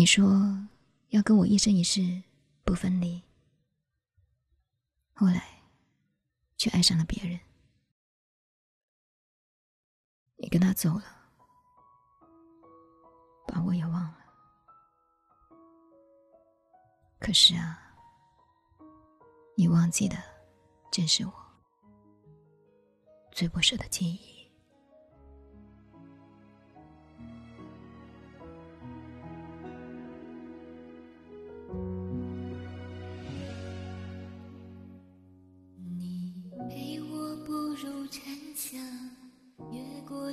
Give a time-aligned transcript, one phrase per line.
[0.00, 0.32] 你说
[1.10, 2.22] 要跟我一生一世
[2.64, 3.22] 不分离，
[5.12, 5.60] 后来
[6.56, 7.38] 却爱上了别人。
[10.36, 11.04] 你跟他走了，
[13.46, 14.16] 把我也忘了。
[17.18, 17.78] 可是啊，
[19.54, 20.16] 你忘记的
[20.90, 21.32] 正是我
[23.32, 24.29] 最不舍的记忆。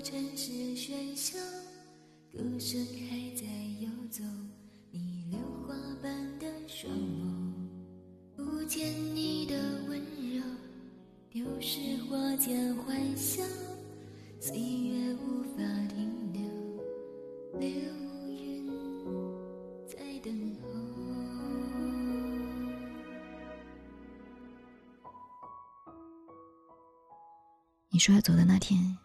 [0.01, 1.37] 城市喧嚣，
[2.31, 2.79] 歌声
[3.09, 3.45] 还在
[3.79, 4.23] 游走，
[4.91, 5.73] 你榴花
[6.03, 7.51] 般的双眸，
[8.35, 9.55] 不见你的
[9.89, 10.43] 温柔，
[11.31, 13.43] 丢失花间欢笑，
[14.39, 17.69] 岁月无法停留，流
[18.29, 18.67] 云
[19.87, 20.69] 在等候。
[27.89, 28.95] 你说要走的那天。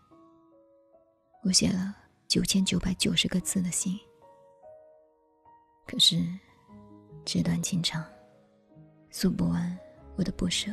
[1.44, 1.94] 我写了
[2.28, 3.98] 九千九百九十个字的信，
[5.84, 6.24] 可是
[7.24, 8.04] 纸短情长，
[9.10, 9.76] 诉不完
[10.14, 10.70] 我的不舍，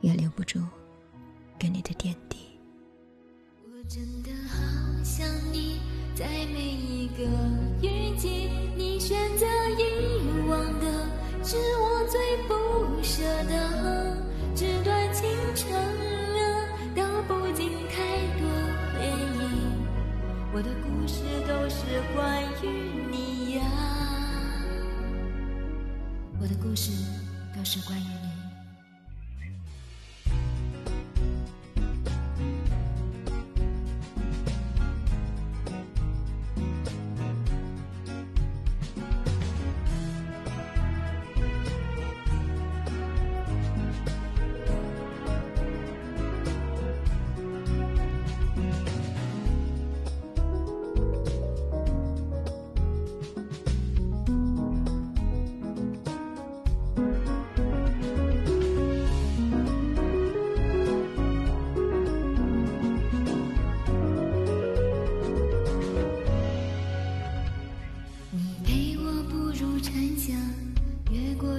[0.00, 0.58] 也留不住
[1.58, 2.58] 给你的点滴。
[3.66, 5.78] 我真的好想你，
[6.14, 7.24] 在每一个
[7.86, 9.46] 雨季，你选择
[9.78, 13.97] 遗忘的，是我最不舍的。
[26.40, 26.92] 我的故事
[27.56, 28.47] 都是关于你。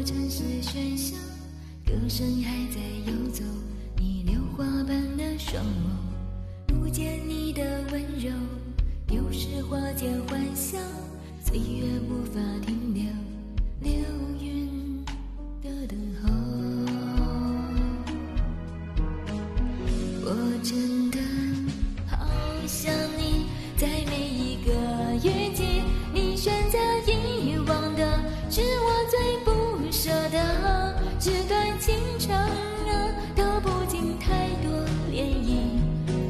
[0.03, 1.15] 城市喧嚣，
[1.85, 3.43] 歌声还在游走，
[3.97, 8.31] 你榴花般的双眸，不见你的温柔，
[9.05, 10.79] 丢失花间欢笑，
[11.43, 13.03] 岁月无法停留，
[13.81, 13.91] 流
[14.41, 15.03] 云
[15.61, 16.29] 的等候。
[20.23, 20.29] 我
[20.63, 21.17] 真的
[22.07, 22.17] 好
[22.65, 22.93] 想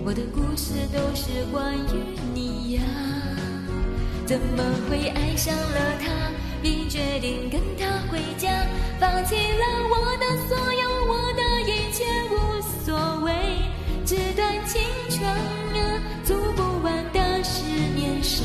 [0.09, 2.03] 我的故事都是关于
[2.33, 2.81] 你呀，
[4.25, 6.31] 怎么会爱上了他，
[6.63, 8.49] 并决定跟他回家，
[8.99, 13.31] 放弃了我的所有，我的一切无所谓。
[14.03, 14.81] 纸短情
[15.11, 17.61] 长啊，诉不完的是
[17.95, 18.43] 年少，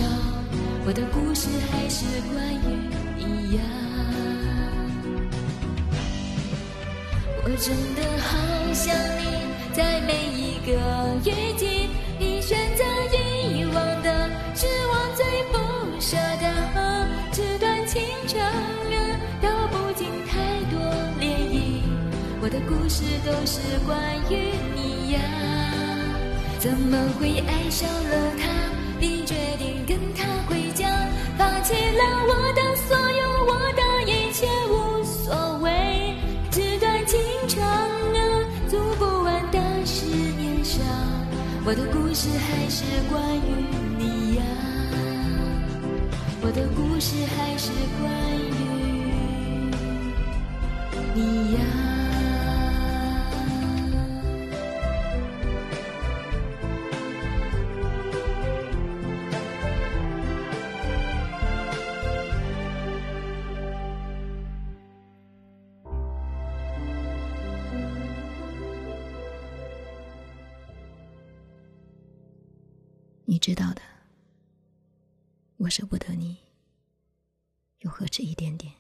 [0.85, 2.05] 我的故事还是
[2.35, 2.77] 关于
[3.17, 3.63] 你呀。
[7.43, 8.74] 我真的好
[17.95, 18.97] 情长啊，
[19.41, 20.35] 道不尽太
[20.69, 20.81] 多
[21.21, 21.23] 涟
[21.55, 21.79] 漪。
[22.43, 23.97] 我的故事都是关
[24.29, 25.21] 于你呀，
[26.59, 28.51] 怎么会爱上了他，
[28.99, 30.91] 并决定跟他回家，
[31.39, 36.17] 放弃了我的所有，我的一切无所谓。
[36.51, 37.17] 纸短情
[37.47, 38.19] 长啊，
[38.69, 40.05] 诉不完的是
[40.37, 40.83] 年少
[41.65, 43.84] 我的故事还是关于你，
[46.55, 48.53] 的故事还是关于
[51.17, 51.61] 你呀。
[73.27, 73.83] 你知道的，
[75.57, 76.37] 我舍不得你，
[77.85, 78.73] 又何止一点点？